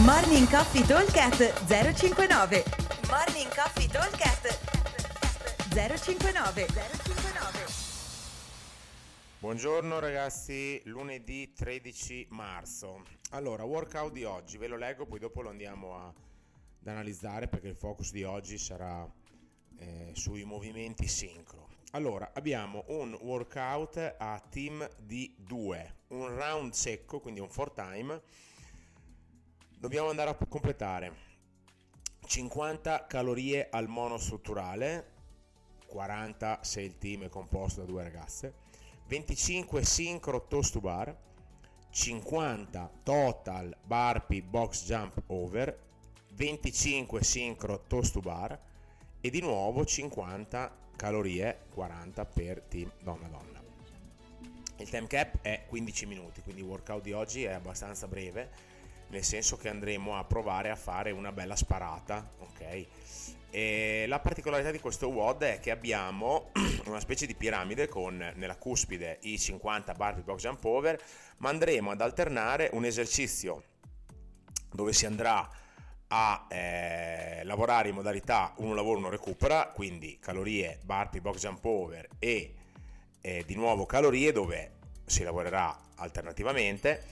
Morning 0.00 0.48
Coffee 0.48 0.86
Talkcast 0.86 1.66
059 1.66 2.64
Morning 3.10 3.54
Coffee 3.54 3.86
Talkcast 3.86 4.58
059 5.68 6.66
059 6.66 7.66
Buongiorno 9.38 9.98
ragazzi, 9.98 10.80
lunedì 10.86 11.52
13 11.52 12.28
marzo. 12.30 13.02
Allora, 13.32 13.64
workout 13.64 14.12
di 14.12 14.24
oggi, 14.24 14.56
ve 14.56 14.66
lo 14.66 14.78
leggo, 14.78 15.04
poi 15.04 15.18
dopo 15.18 15.42
lo 15.42 15.50
andiamo 15.50 15.94
a, 15.94 16.06
ad 16.06 16.86
analizzare 16.86 17.46
perché 17.46 17.68
il 17.68 17.76
focus 17.76 18.12
di 18.12 18.24
oggi 18.24 18.56
sarà 18.56 19.06
eh, 19.76 20.10
sui 20.14 20.44
movimenti 20.44 21.06
sincro. 21.06 21.68
Allora, 21.90 22.30
abbiamo 22.32 22.84
un 22.88 23.12
workout 23.20 24.14
a 24.16 24.42
team 24.48 24.88
di 24.96 25.34
2, 25.36 25.94
un 26.08 26.34
round 26.34 26.72
secco, 26.72 27.20
quindi 27.20 27.40
un 27.40 27.48
4 27.48 27.74
time. 27.74 28.22
Dobbiamo 29.82 30.10
andare 30.10 30.30
a 30.30 30.36
completare 30.48 31.12
50 32.24 33.04
calorie 33.08 33.66
al 33.68 33.88
monostrutturale, 33.88 35.10
40 35.86 36.60
se 36.62 36.82
il 36.82 36.98
team 36.98 37.24
è 37.24 37.28
composto 37.28 37.80
da 37.80 37.86
due 37.86 38.04
ragazze, 38.04 38.54
25 39.08 39.84
sincro 39.84 40.46
toast 40.46 40.74
to 40.74 40.80
bar, 40.80 41.12
50 41.90 42.90
total 43.02 43.76
burpee 43.82 44.40
box 44.42 44.84
jump 44.84 45.20
over, 45.26 45.76
25 46.34 47.24
sincro 47.24 47.82
toast 47.88 48.12
to 48.12 48.20
bar 48.20 48.56
e 49.20 49.30
di 49.30 49.40
nuovo 49.40 49.84
50 49.84 50.76
calorie 50.94 51.58
40 51.74 52.24
per 52.26 52.62
team 52.68 52.88
donna 53.02 53.26
donna. 53.26 53.60
Il 54.76 54.88
time 54.88 55.08
cap 55.08 55.40
è 55.42 55.64
15 55.66 56.06
minuti, 56.06 56.40
quindi 56.40 56.60
il 56.60 56.68
workout 56.68 57.02
di 57.02 57.12
oggi 57.12 57.42
è 57.42 57.50
abbastanza 57.50 58.06
breve, 58.06 58.70
nel 59.12 59.24
senso 59.24 59.58
che 59.58 59.68
andremo 59.68 60.16
a 60.16 60.24
provare 60.24 60.70
a 60.70 60.76
fare 60.76 61.10
una 61.10 61.32
bella 61.32 61.54
sparata, 61.54 62.32
ok? 62.38 62.86
E 63.50 64.06
la 64.08 64.18
particolarità 64.20 64.70
di 64.70 64.80
questo 64.80 65.08
WOD 65.08 65.42
è 65.42 65.60
che 65.60 65.70
abbiamo 65.70 66.50
una 66.86 66.98
specie 66.98 67.26
di 67.26 67.34
piramide 67.34 67.88
con 67.88 68.32
nella 68.34 68.56
cuspide 68.56 69.18
i 69.22 69.38
50 69.38 69.92
burpee 69.92 70.22
box 70.22 70.40
jump 70.40 70.64
over, 70.64 70.98
ma 71.38 71.50
andremo 71.50 71.90
ad 71.90 72.00
alternare 72.00 72.70
un 72.72 72.86
esercizio 72.86 73.64
dove 74.72 74.94
si 74.94 75.04
andrà 75.04 75.46
a 76.08 76.46
eh, 76.48 77.42
lavorare 77.44 77.90
in 77.90 77.94
modalità 77.94 78.54
uno 78.58 78.72
lavoro 78.72 78.98
uno 78.98 79.10
recupera, 79.10 79.70
quindi 79.74 80.18
calorie, 80.18 80.78
burpee, 80.84 81.20
box 81.20 81.38
jump 81.38 81.64
over 81.66 82.08
e 82.18 82.54
eh, 83.20 83.44
di 83.46 83.54
nuovo 83.54 83.84
calorie 83.84 84.32
dove 84.32 84.72
si 85.04 85.22
lavorerà 85.22 85.78
alternativamente, 85.96 87.04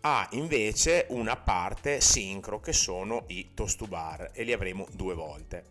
ha 0.00 0.28
invece 0.32 1.06
una 1.08 1.36
parte 1.36 2.00
sincro 2.00 2.60
che 2.60 2.72
sono 2.72 3.24
i 3.28 3.50
toast 3.54 3.78
to 3.78 3.86
bar 3.86 4.30
e 4.32 4.44
li 4.44 4.52
avremo 4.52 4.86
due 4.92 5.14
volte. 5.14 5.64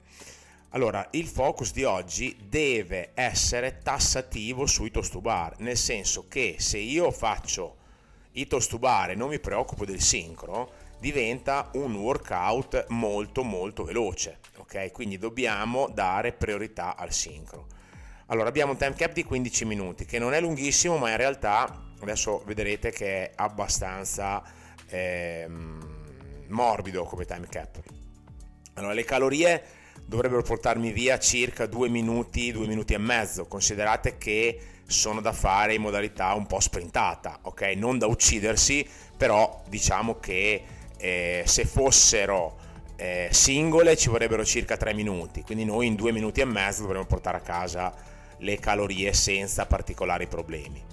Allora, 0.71 1.07
il 1.11 1.27
focus 1.27 1.71
di 1.71 1.85
oggi 1.85 2.35
deve 2.43 3.11
essere 3.13 3.79
tassativo 3.81 4.65
sui 4.65 4.91
toast 4.91 5.13
to 5.13 5.21
bar, 5.21 5.55
nel 5.59 5.77
senso 5.77 6.27
che 6.27 6.55
se 6.59 6.77
io 6.77 7.09
faccio 7.11 7.77
i 8.33 8.47
toast 8.47 8.71
to 8.71 8.79
bar 8.79 9.11
e 9.11 9.15
non 9.15 9.29
mi 9.29 9.39
preoccupo 9.39 9.85
del 9.85 10.01
sincro, 10.01 10.71
diventa 10.99 11.69
un 11.73 11.95
workout 11.95 12.87
molto 12.89 13.43
molto 13.43 13.83
veloce, 13.83 14.39
ok? 14.57 14.91
Quindi 14.91 15.17
dobbiamo 15.17 15.87
dare 15.87 16.33
priorità 16.33 16.95
al 16.95 17.13
sincro. 17.13 17.67
Allora 18.27 18.49
abbiamo 18.49 18.73
un 18.73 18.77
time 18.77 18.93
cap 18.93 19.13
di 19.13 19.23
15 19.23 19.65
minuti 19.65 20.05
che 20.05 20.19
non 20.19 20.33
è 20.33 20.41
lunghissimo 20.41 20.97
ma 20.97 21.11
in 21.11 21.17
realtà 21.17 21.86
adesso 21.99 22.43
vedrete 22.45 22.91
che 22.91 23.29
è 23.29 23.31
abbastanza 23.35 24.43
eh, 24.89 25.47
morbido 26.47 27.03
come 27.03 27.25
time 27.25 27.47
cap. 27.47 27.79
Allora 28.73 28.93
le 28.93 29.03
calorie 29.03 29.63
dovrebbero 30.05 30.41
portarmi 30.41 30.91
via 30.91 31.19
circa 31.19 31.65
2 31.65 31.89
minuti, 31.89 32.51
2 32.51 32.67
minuti 32.67 32.93
e 32.93 32.97
mezzo, 32.97 33.45
considerate 33.45 34.17
che 34.17 34.59
sono 34.85 35.19
da 35.19 35.33
fare 35.33 35.73
in 35.73 35.81
modalità 35.81 36.33
un 36.33 36.45
po' 36.45 36.59
sprintata, 36.59 37.39
ok? 37.41 37.61
Non 37.75 37.97
da 37.97 38.07
uccidersi, 38.07 38.87
però 39.17 39.63
diciamo 39.67 40.19
che 40.19 40.63
eh, 40.97 41.43
se 41.45 41.65
fossero 41.65 42.57
eh, 42.95 43.27
singole 43.31 43.97
ci 43.97 44.09
vorrebbero 44.09 44.45
circa 44.45 44.77
3 44.77 44.93
minuti, 44.93 45.41
quindi 45.41 45.65
noi 45.65 45.87
in 45.87 45.95
2 45.95 46.11
minuti 46.11 46.41
e 46.41 46.45
mezzo 46.45 46.83
dovremmo 46.83 47.05
portare 47.05 47.37
a 47.37 47.41
casa 47.41 47.93
le 48.39 48.59
calorie 48.59 49.13
senza 49.13 49.65
particolari 49.65 50.27
problemi. 50.27 50.83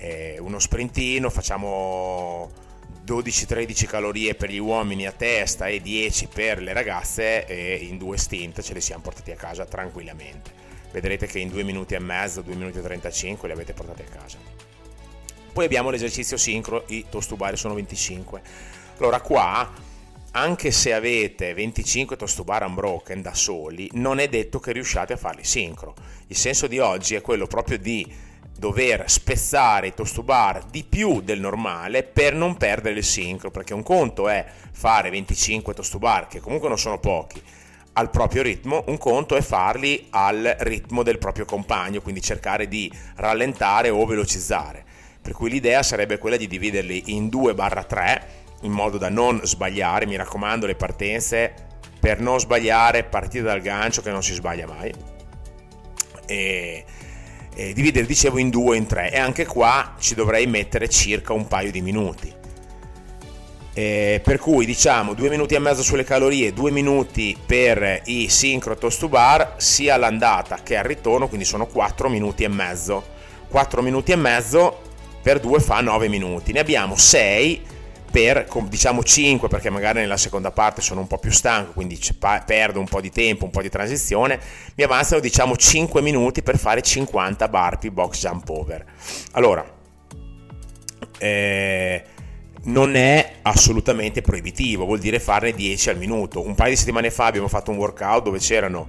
Eh, 0.00 0.38
uno 0.40 0.58
sprintino, 0.58 1.28
facciamo 1.28 2.50
12-13 3.06 3.86
calorie 3.86 4.34
per 4.34 4.50
gli 4.50 4.58
uomini 4.58 5.06
a 5.06 5.12
testa 5.12 5.66
e 5.66 5.80
10 5.80 6.28
per 6.32 6.62
le 6.62 6.72
ragazze 6.72 7.44
e 7.46 7.76
in 7.76 7.98
due 7.98 8.16
stint 8.16 8.62
ce 8.62 8.72
li 8.72 8.80
siamo 8.80 9.02
portati 9.02 9.30
a 9.30 9.36
casa 9.36 9.66
tranquillamente. 9.66 10.50
Vedrete 10.90 11.26
che 11.26 11.38
in 11.38 11.50
2 11.50 11.62
minuti 11.62 11.94
e 11.94 11.98
mezzo, 11.98 12.40
2 12.40 12.54
minuti 12.54 12.78
e 12.78 12.82
35 12.82 13.46
li 13.46 13.54
avete 13.54 13.74
portati 13.74 14.02
a 14.02 14.06
casa. 14.06 14.38
Poi 15.52 15.64
abbiamo 15.64 15.90
l'esercizio 15.90 16.36
sincro, 16.36 16.84
i 16.88 17.06
toast 17.08 17.28
to 17.28 17.36
bar 17.36 17.58
sono 17.58 17.74
25 17.74 18.42
allora 19.00 19.22
qua, 19.22 19.72
anche 20.32 20.70
se 20.70 20.92
avete 20.92 21.54
25 21.54 22.16
toast 22.16 22.36
to 22.36 22.44
bar 22.44 22.64
unbroken 22.64 23.22
da 23.22 23.32
soli, 23.32 23.88
non 23.94 24.18
è 24.18 24.28
detto 24.28 24.60
che 24.60 24.72
riusciate 24.72 25.14
a 25.14 25.16
farli 25.16 25.42
sincro. 25.42 25.94
Il 26.26 26.36
senso 26.36 26.66
di 26.66 26.78
oggi 26.78 27.14
è 27.14 27.22
quello 27.22 27.46
proprio 27.46 27.78
di 27.78 28.06
dover 28.60 29.04
spezzare 29.06 29.86
i 29.86 29.94
toast 29.94 30.16
to 30.16 30.22
bar 30.22 30.64
di 30.64 30.84
più 30.84 31.22
del 31.22 31.40
normale 31.40 32.02
per 32.02 32.34
non 32.34 32.58
perdere 32.58 32.98
il 32.98 33.04
sincro, 33.04 33.50
perché 33.50 33.72
un 33.72 33.82
conto 33.82 34.28
è 34.28 34.44
fare 34.70 35.08
25 35.08 35.72
toast 35.72 35.92
to 35.92 35.98
bar, 35.98 36.26
che 36.28 36.40
comunque 36.40 36.68
non 36.68 36.78
sono 36.78 36.98
pochi, 36.98 37.42
al 37.94 38.10
proprio 38.10 38.42
ritmo, 38.42 38.84
un 38.88 38.98
conto 38.98 39.34
è 39.34 39.40
farli 39.40 40.08
al 40.10 40.56
ritmo 40.58 41.02
del 41.02 41.16
proprio 41.16 41.46
compagno, 41.46 42.02
quindi 42.02 42.20
cercare 42.20 42.68
di 42.68 42.92
rallentare 43.16 43.88
o 43.88 44.04
velocizzare. 44.04 44.84
Per 45.22 45.32
cui 45.32 45.48
l'idea 45.48 45.82
sarebbe 45.82 46.18
quella 46.18 46.36
di 46.36 46.46
dividerli 46.46 47.14
in 47.14 47.28
2-3 47.28 48.22
in 48.62 48.72
modo 48.72 48.98
da 48.98 49.08
non 49.08 49.40
sbagliare, 49.42 50.04
mi 50.04 50.16
raccomando 50.16 50.66
le 50.66 50.74
partenze 50.74 51.54
per 51.98 52.20
non 52.20 52.38
sbagliare 52.38 53.04
partite 53.04 53.42
dal 53.42 53.62
gancio 53.62 54.02
che 54.02 54.10
non 54.10 54.22
si 54.22 54.34
sbaglia 54.34 54.66
mai 54.66 54.92
e, 56.30 56.84
e 57.54 57.72
dividere 57.72 58.06
dicevo 58.06 58.38
in 58.38 58.50
due 58.50 58.70
o 58.70 58.74
in 58.74 58.86
tre. 58.86 59.12
E 59.12 59.18
anche 59.18 59.46
qua 59.46 59.94
ci 59.98 60.14
dovrei 60.14 60.46
mettere 60.46 60.88
circa 60.88 61.32
un 61.32 61.46
paio 61.46 61.70
di 61.70 61.80
minuti. 61.80 62.32
E 63.72 64.20
per 64.22 64.38
cui 64.38 64.66
diciamo 64.66 65.14
due 65.14 65.28
minuti 65.28 65.54
e 65.54 65.58
mezzo 65.58 65.82
sulle 65.82 66.02
calorie 66.02 66.52
due 66.52 66.72
minuti 66.72 67.36
per 67.46 68.02
i 68.06 68.28
sincro 68.28 68.76
toast 68.76 68.98
to 68.98 69.08
bar 69.08 69.54
sia 69.58 69.94
all'andata 69.94 70.58
che 70.62 70.76
al 70.76 70.84
ritorno 70.84 71.28
quindi 71.28 71.46
sono 71.46 71.66
4 71.66 72.08
minuti 72.08 72.42
e 72.44 72.48
mezzo. 72.48 73.18
4 73.48 73.82
minuti 73.82 74.12
e 74.12 74.16
mezzo 74.16 74.80
per 75.22 75.40
2 75.40 75.60
fa 75.60 75.80
9 75.80 76.08
minuti. 76.08 76.52
Ne 76.52 76.60
abbiamo 76.60 76.96
6 76.96 77.62
per 78.10 78.46
diciamo 78.68 79.02
5 79.02 79.48
perché 79.48 79.70
magari 79.70 80.00
nella 80.00 80.16
seconda 80.16 80.50
parte 80.50 80.80
sono 80.80 81.00
un 81.00 81.06
po' 81.06 81.18
più 81.18 81.30
stanco 81.30 81.72
quindi 81.72 81.98
perdo 82.44 82.80
un 82.80 82.88
po' 82.88 83.00
di 83.00 83.10
tempo 83.10 83.44
un 83.44 83.50
po' 83.50 83.62
di 83.62 83.68
transizione 83.68 84.40
mi 84.74 84.84
avanzano 84.84 85.20
diciamo 85.20 85.56
5 85.56 86.02
minuti 86.02 86.42
per 86.42 86.58
fare 86.58 86.82
50 86.82 87.48
burpee 87.48 87.90
box 87.90 88.20
jump 88.20 88.48
over. 88.48 88.84
Allora 89.32 89.64
eh, 91.18 92.04
non 92.62 92.94
è 92.94 93.34
assolutamente 93.42 94.22
proibitivo 94.22 94.84
vuol 94.84 94.98
dire 94.98 95.20
farne 95.20 95.52
10 95.52 95.90
al 95.90 95.96
minuto. 95.96 96.44
Un 96.44 96.54
paio 96.54 96.70
di 96.70 96.76
settimane 96.76 97.10
fa 97.10 97.26
abbiamo 97.26 97.48
fatto 97.48 97.70
un 97.70 97.76
workout 97.76 98.24
dove 98.24 98.38
c'erano 98.38 98.86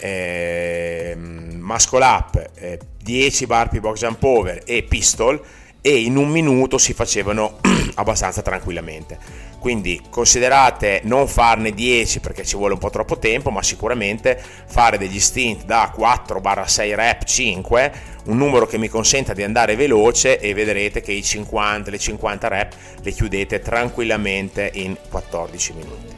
eh, 0.00 1.14
muscle 1.16 2.04
up 2.04 2.50
eh, 2.54 2.78
10 3.02 3.46
burpee 3.46 3.80
box 3.80 4.00
jump 4.00 4.22
over 4.22 4.62
e 4.64 4.82
pistol 4.82 5.40
e 5.86 5.98
in 5.98 6.16
un 6.16 6.30
minuto 6.30 6.78
si 6.78 6.94
facevano 6.94 7.58
abbastanza 7.96 8.40
tranquillamente. 8.40 9.18
Quindi 9.58 10.00
considerate 10.08 11.02
non 11.04 11.28
farne 11.28 11.72
10 11.72 12.20
perché 12.20 12.42
ci 12.42 12.56
vuole 12.56 12.72
un 12.72 12.78
po' 12.78 12.88
troppo 12.88 13.18
tempo, 13.18 13.50
ma 13.50 13.62
sicuramente 13.62 14.42
fare 14.64 14.96
degli 14.96 15.20
stint 15.20 15.66
da 15.66 15.92
4-6 15.94 16.94
rep 16.94 17.24
5, 17.24 17.92
un 18.24 18.38
numero 18.38 18.66
che 18.66 18.78
mi 18.78 18.88
consenta 18.88 19.34
di 19.34 19.42
andare 19.42 19.76
veloce 19.76 20.40
e 20.40 20.54
vedrete 20.54 21.02
che 21.02 21.12
i 21.12 21.22
50, 21.22 21.90
le 21.90 21.98
50 21.98 22.48
rep 22.48 22.72
le 23.02 23.12
chiudete 23.12 23.60
tranquillamente 23.60 24.70
in 24.72 24.96
14 25.10 25.72
minuti. 25.74 26.16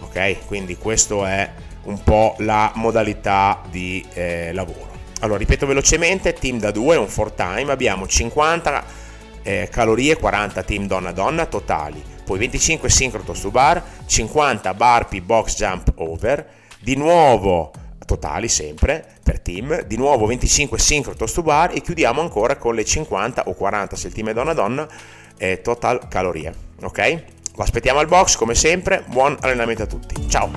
Ok? 0.00 0.46
Quindi 0.46 0.76
questo 0.76 1.24
è 1.24 1.48
un 1.84 2.02
po' 2.02 2.34
la 2.38 2.72
modalità 2.74 3.62
di 3.70 4.04
eh, 4.14 4.52
lavoro. 4.52 4.90
Allora, 5.20 5.38
ripeto 5.38 5.66
velocemente, 5.66 6.32
team 6.32 6.58
da 6.58 6.72
2, 6.72 6.96
un 6.96 7.06
4 7.06 7.34
time, 7.34 7.70
abbiamo 7.70 8.08
50 8.08 9.02
eh, 9.44 9.68
calorie 9.70 10.16
40 10.16 10.62
team 10.64 10.86
donna-donna 10.86 11.46
totali, 11.46 12.02
poi 12.24 12.38
25 12.38 12.88
sincro 12.88 13.22
to 13.22 13.50
bar, 13.50 13.82
50 14.06 14.74
burpee 14.74 15.20
box 15.20 15.54
jump 15.54 15.92
over, 15.96 16.44
di 16.80 16.96
nuovo 16.96 17.70
totali 18.04 18.48
sempre 18.48 19.04
per 19.22 19.40
team, 19.40 19.82
di 19.82 19.96
nuovo 19.96 20.26
25 20.26 20.78
sincro 20.78 21.14
to 21.14 21.42
bar 21.42 21.70
e 21.72 21.80
chiudiamo 21.80 22.20
ancora 22.20 22.56
con 22.56 22.74
le 22.74 22.84
50 22.84 23.44
o 23.46 23.54
40 23.54 23.96
se 23.96 24.08
il 24.08 24.12
team 24.14 24.30
è 24.30 24.32
donna-donna 24.32 24.88
eh, 25.36 25.60
total 25.60 26.08
calorie, 26.08 26.52
ok? 26.82 27.22
Lo 27.56 27.62
aspettiamo 27.62 28.00
al 28.00 28.08
box 28.08 28.36
come 28.36 28.54
sempre, 28.54 29.04
buon 29.06 29.36
allenamento 29.40 29.82
a 29.82 29.86
tutti. 29.86 30.28
Ciao! 30.28 30.50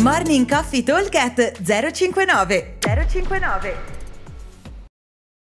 Morning 0.00 0.48
Coffee 0.48 0.82
Talk 0.82 1.10
059 1.62 2.78
059 2.80 3.95